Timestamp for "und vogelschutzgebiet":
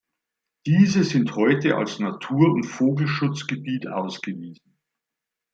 2.53-3.85